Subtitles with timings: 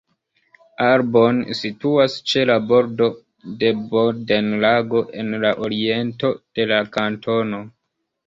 [0.85, 3.09] Arbon situas ĉe la bordo
[3.59, 7.61] de Bodenlago en la oriento de la kantono.